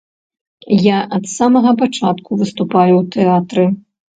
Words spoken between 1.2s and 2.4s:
самага пачатку